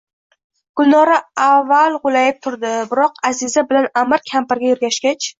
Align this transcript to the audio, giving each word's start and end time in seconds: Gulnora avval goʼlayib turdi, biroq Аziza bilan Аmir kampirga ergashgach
Gulnora 0.79 1.17
avval 1.47 1.97
goʼlayib 2.07 2.39
turdi, 2.47 2.71
biroq 2.93 3.19
Аziza 3.29 3.63
bilan 3.73 3.85
Аmir 4.03 4.25
kampirga 4.33 4.73
ergashgach 4.77 5.29